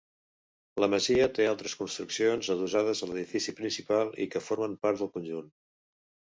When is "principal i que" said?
3.63-4.45